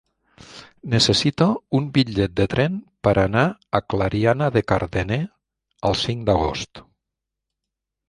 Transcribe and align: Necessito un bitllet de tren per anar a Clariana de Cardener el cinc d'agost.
Necessito 0.93 1.47
un 1.79 1.89
bitllet 1.97 2.33
de 2.41 2.47
tren 2.55 2.79
per 3.09 3.15
anar 3.25 3.45
a 3.51 3.83
Clariana 3.95 4.51
de 4.59 4.67
Cardener 4.75 5.23
el 5.93 6.03
cinc 6.05 6.29
d'agost. 6.31 6.87